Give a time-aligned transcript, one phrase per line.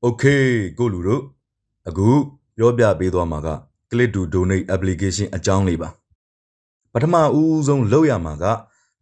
[0.06, 0.46] ။Okay
[0.78, 1.22] ကိုလူတို့
[1.88, 2.08] အခု
[2.56, 3.48] ပြောပြပေးသွားမှာက
[3.90, 5.88] Click to Donate application အကြောင်းလေးပါ။
[6.92, 8.44] ပထမဦးဆုံးလောက်ရမှာက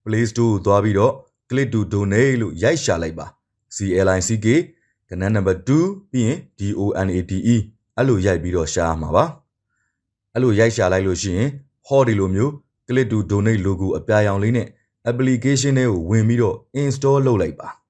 [0.04, 1.12] Play Store ကိုသွားပြီးတော့
[1.50, 3.26] Click to Donate လို့ရိုက်ရှာလိုက်ပါ။
[3.76, 4.46] CLICK
[5.08, 7.56] ကဏ္ဍနံပါတ်2ပြီးရင် DONATE
[7.96, 9.24] အဲ့လိုရိုက်ပြီးတော့ရှာရမှာပါ။
[10.34, 11.48] အဲ့လိုရိုက်ရှာလိုက်လို့ရှိရင်
[11.86, 12.52] ဟောဒီလိုမျိုး
[12.88, 14.68] Click to Donate logo အပြာရောင်လေးနဲ့
[15.10, 17.68] application တွေကိုဝင်ပြီးတော့ install လုပ်လိုက်ပါ။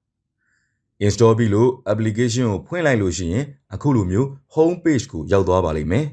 [1.05, 6.05] install ပြီးလို့ application ကိုဖွင့်လိုက်လို့ရှိရင်အခုလိုမျိုး home page ကိုရောက်သွားပါလိမ့်မယ်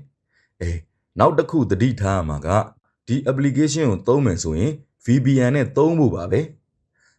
[0.61, 0.79] အေး
[1.19, 2.49] နောက်တစ်ခုသတိထားရမှာက
[3.07, 4.73] ဒီ application ကိုသုံးမယ်ဆိုရင်
[5.05, 6.41] VPN နဲ့သုံးဖို့ပါပဲ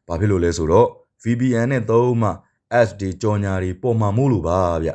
[0.08, 0.88] ဘာဖြစ်လို့လဲဆိုတော့
[1.24, 2.30] VPN နဲ့သုံးမှ
[2.88, 4.92] SD ကြော်ညာတွေပေါ်မှာမို့လို့ပါဗျ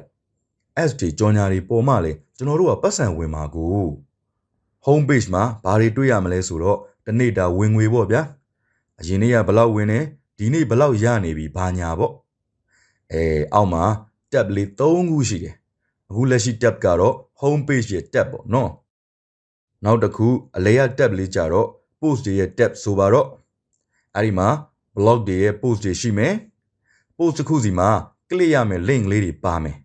[0.89, 3.69] SD ကြော်ညာတွေပေါ်မှလေကျွန်တော်တို့ကပတ်စံဝင်မှာကို
[4.87, 8.23] home page မှာဘာတွေတွေ့ရမလဲဆိုတော့တနေ့တာဝင်ငွေပေါ့ဗျာ
[9.01, 10.01] အရင်နေ့ကဘယ်လောက်ဝင်နေ
[10.39, 12.13] ဒီနေ့ဘယ်လောက်ရနေပြီဘာညာပေါ့
[13.13, 13.25] အဲ
[13.55, 13.85] အောက်မှာ
[14.33, 15.55] tab လေး3ခုရှိတယ်
[16.09, 18.71] အခုလက်ရှိ tab ကတော့ home page ရဲ့ tab ပေါ့နော်
[19.85, 21.69] နောက်တစ်ခုအလဲရ tab လေးကြတော့
[22.01, 23.29] post တွေရဲ့ tab ဆိုပါတော့
[24.17, 24.49] အဲ့ဒီမှာ
[24.97, 26.35] blog တွေရဲ့ post တွေရှိမယ်
[27.17, 27.89] post တစ်ခုစီမှာ
[28.29, 29.77] click ရမယ် link လေးတွေပါမယ်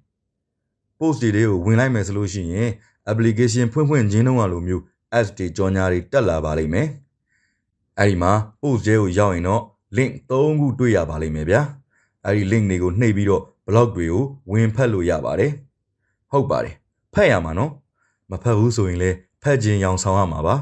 [1.00, 2.70] post တွေကိုဝင်လိုက်မယ်ဆိုလို့ရှိရင်
[3.12, 4.84] application ဖွင့်ဖွင့်ချင်းတုန်းကလိုမျိုး
[5.18, 6.88] ads တွေကြော်ညာတွေတက်လာပါလိမ့်မယ်
[7.98, 9.64] အဲ့ဒီမှာ post တွေကိုရောက်ရင်တော့
[9.98, 11.62] link 3ခုတွေ့ရပါလိမ့်မယ်ဗျာ
[12.26, 15.52] အဲ့ဒီ link တွေကိုနှိပ်ပြီးတော့ blog တွေကိုဝင်ဖတ်လို့ရပါတယ်
[16.32, 16.76] ဟုတ်ပါတယ်
[17.14, 17.72] ဖတ်ရမှာနော်
[18.32, 20.56] မဖတ်ဘူးဆိုရင်လည်းဖတ်ခြင်းရောင်ဆောင်ရမှာပါ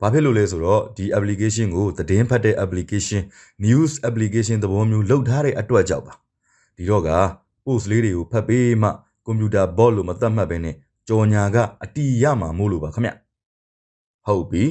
[0.00, 3.22] ဘာဖြစ်လို့လဲဆိုတော့ဒီ application ကိုသတင်းဖတ်တဲ့ application
[3.64, 6.14] news application သဘောမျိုးလုပ်ထားတဲ့အတွက်ကြောင့်ပါ
[6.76, 7.10] ဒီတော့က
[7.64, 8.90] post လေးတွေကိုဖတ်ပေးမှ
[9.26, 10.74] ကွန်ပျူတာ bot လို့မသတ်မှတ်ဘဲနဲ့
[11.08, 13.12] ကြော်ညာကအတီးရမှာမို့လို့ပါခင်ဗျ
[14.26, 14.64] ဟုတ်ပြီ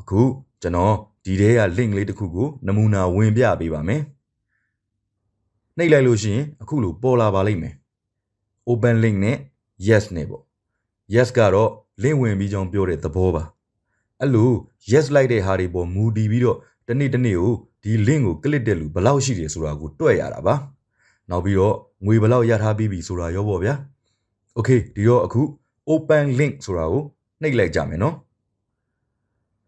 [0.00, 0.20] အခု
[0.62, 0.94] ကျွန်တော်
[1.24, 4.02] ဒီထဲက link လေးတစ်ခုကိုနမူနာဝင်ပြပေးပါမယ်
[5.78, 7.74] နှိပ်လိုက်လို့ရှိရင်အခုလိုပေါ်လာပါလိမ့်မယ်
[8.70, 9.36] open link နဲ့
[9.86, 10.42] yes နဲ့ပေါ့
[11.14, 11.70] yes ကတော့
[12.02, 13.44] link ဝင်ပြီးကြောင်းပြောတဲ့သဘောပါ
[14.20, 14.50] အဲ့လို
[14.92, 20.54] yes လိုက်တဲ့ဟာတွေပေါ်မူတည်ပြီးတော့တနေ့တနေ့ကိုဒီ link ကို click တဲ့လူဘယ်လောက်ရှိတယ်ဆိုတာကိုတွက်ရတာပါ
[21.30, 23.74] နောက်ပြီးတော့ငွေဘယ်လောက်ရထားပြီးပြီဆိုတာရောပေါ့ဗျာ
[24.58, 25.42] okay ဒီတော့အခု
[25.90, 27.02] open link ဆိုတာကို
[27.42, 28.16] နှိပ်လိုက်ကြမယ်နော်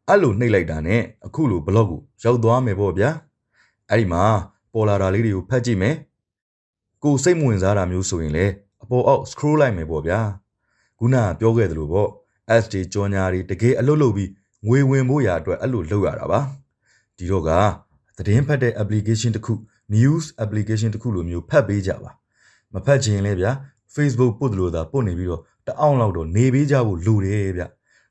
[0.08, 3.10] အဲ့လိုနှိပ်လိုက်တာနဲ့အခုလို blog ကိုရောက်သွားမယ်ပေါ့ဗျာ
[3.90, 4.24] အဲ့ဒီမှာ
[4.76, 5.94] ပေါ်လာတာလေးတွေကိုဖတ်ကြည့်မယ်
[7.02, 10.20] ကိုစိတ်မဝင်စားတာမျိုးဆိုရင်လည်းအပေါ်အောက် scroll လိုက်မယ်ပေါ့ဗျာ
[10.98, 12.08] ခုနကပြောခဲ့သလိုပေါ့
[12.62, 14.30] SD ကြော်ညာတွေတကယ်အလုပ်လုပ်ပြီး
[14.66, 16.40] ငွေဝင်ဖို့ရာအတွက်အဲ့လိုလုပ်ရတာပါ
[17.16, 17.50] ဒီတော့က
[18.16, 19.52] သတင်းဖတ်တဲ့ application တစ်ခု
[19.94, 22.10] news application တစ်ခုလိုမျိုးဖတ်ပေးကြပါ
[22.74, 23.52] မဖတ်ချင်လဲဗျာ
[23.94, 27.64] Facebook ပို့တယ်လို့သာပို့နေပြီးတော့တအောင်လောက်တော့နေပေးကြဖို့လိုတယ်ဗျ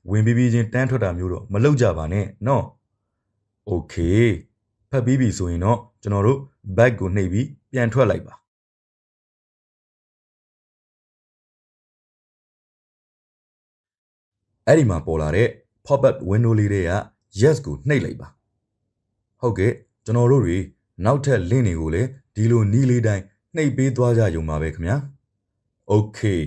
[0.09, 2.63] ဝင်ပြီးပြီးချင်းတန်းထွက်တာမျိုးတော့မလုပ်ကြပါနဲ့နော်
[3.71, 4.25] Okay
[4.95, 6.39] ဖတ်ပြီးပြီဆိုရင်တော့ကျွန်တော်တို့
[6.77, 8.33] back ကိုနှိပ်ပြီးပြန်ထွက်လိုက်ပါ
[14.67, 15.47] အဲ့ဒီမှာပေါ်လာတဲ့
[15.85, 16.91] pop up window လေးတွေက
[17.41, 18.27] yes ကိုနှိပ်လိုက်ပါ
[19.41, 19.71] ဟုတ်ကဲ့
[20.05, 20.57] ကျွန်တော်တို့တွေ
[21.05, 23.23] နောက်ထပ် link တွေကိုလည်းဒီလိုနီးလေးတိုင်း
[23.55, 24.97] နှိပ်ပေးသွားကြရုံပါပဲခင်ဗျာ
[25.93, 26.41] Okay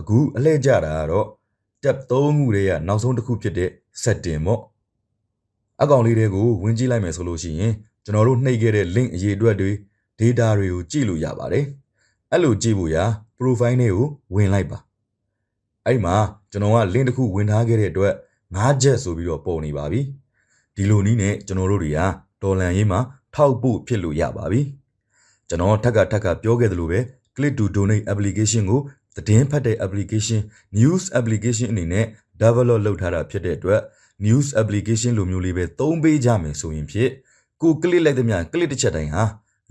[0.00, 1.26] အခုအလှည့်ကြတာကတော့
[1.82, 3.70] tab 3ခုတွေကနောက်ဆုံးတစ်ခုဖြစ်တဲ့
[4.02, 4.60] setting ပေါ့
[5.82, 7.72] အကောင်လေးတွေကိုဝင်ကြည့်လိုက်မယ်ဆိုလို့ရှိရင်
[8.04, 9.70] ကျွန်တော်တို့နှိပ်ခဲ့တဲ့ link အရေးအတွက်တွေ
[10.20, 11.64] data တွေကိုကြည့်လို့ရပါတယ်
[12.30, 13.04] အဲ့လိုကြည့်ဖို့ရာ
[13.38, 14.78] profile တွေကိုဝင်လိုက်ပါ
[15.86, 16.16] အဲ့ဒီမှာ
[16.50, 18.14] ကျွန်တော်က link တစ်ခုဝင်ထားခဲ့တဲ့အတွက်
[18.56, 20.00] 5ချက်ဆိုပြီးတော့ပုံနေပါပြီ
[20.76, 22.00] ဒီလိုနည်းနဲ့ကျွန်တော်တို့တွေက
[22.42, 23.00] ဒေါ်လန်ရေးမှာ
[23.34, 24.60] ထောက်ပို့ဖြစ်လို့ရပါပြီ
[25.48, 27.00] ကျွန်တော်ထက်ကထက်ကပြောခဲ့သလိုပဲ
[27.36, 28.80] click to donate application ကို
[29.16, 30.40] သတင်းဖတ်တဲ့ application
[30.78, 32.06] news application အနေနဲ့
[32.40, 33.80] develop လုပ်ထားတာဖြစ်တဲ့အတွက်
[34.26, 37.10] news application လိုမျိုးလေးပဲသုံးပေးကြမယ်ဆိုရင်ဖြစ်
[37.62, 39.24] ကို click လိုက်တဲ့မြန် click တစ်ချက်တိုင်းဟာ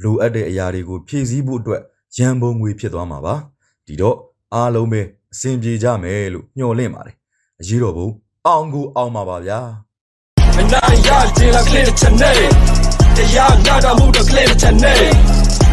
[0.03, 1.81] လိုအပ်တဲ့အရာတွေကိုဖြည့်ဆည်းဖို့အတွက်
[2.17, 3.35] ရန်ပုံငွေဖြစ်သွားမှာပါ
[3.87, 4.17] ဒီတော့
[4.53, 5.01] အားလုံးပဲ
[5.33, 7.15] အဆင်ပြေကြမယ်လို့ညှော်လင့်ပါတယ်
[7.61, 8.09] အရေးတော်ဘုံ
[8.47, 9.59] အောင်ကိုအောင်ပါပါဗျာ
[10.59, 12.39] အနာရခြင်းလား clear the channel
[13.17, 15.01] တရားနာတာမှုတော့ clear the channel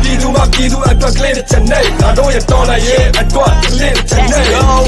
[0.03, 4.83] ပြည်သူမပြည်သူအတွက် clear the channel ငါတို့ရဲ့တော်လာရဲ့အတွက် clear the channel